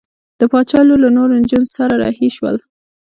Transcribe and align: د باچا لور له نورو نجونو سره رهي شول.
د 0.39 0.41
باچا 0.51 0.79
لور 0.87 0.99
له 1.03 1.09
نورو 1.17 1.33
نجونو 1.41 1.67
سره 1.75 1.93
رهي 2.03 2.29
شول. 2.35 2.57